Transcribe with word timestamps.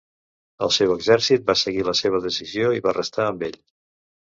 El 0.67 0.73
seu 0.77 0.93
exèrcit 0.93 1.47
va 1.51 1.57
seguir 1.65 1.85
a 1.87 1.91
la 1.91 1.95
seva 2.03 2.25
decisió 2.27 2.77
i 2.81 2.87
va 2.91 2.99
restar 3.03 3.33
amb 3.33 3.51
ell. 3.51 3.65